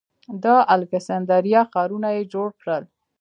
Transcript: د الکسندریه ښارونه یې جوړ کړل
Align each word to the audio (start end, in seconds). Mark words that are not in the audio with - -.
د 0.43 0.45
الکسندریه 0.75 1.61
ښارونه 1.71 2.09
یې 2.15 2.23
جوړ 2.33 2.49
کړل 2.61 2.83